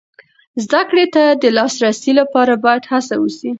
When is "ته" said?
1.15-1.23